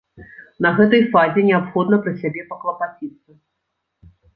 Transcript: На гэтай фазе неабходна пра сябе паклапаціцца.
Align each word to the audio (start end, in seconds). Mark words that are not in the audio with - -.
На 0.65 0.71
гэтай 0.79 1.03
фазе 1.11 1.45
неабходна 1.51 2.03
пра 2.09 2.17
сябе 2.25 2.49
паклапаціцца. 2.51 3.31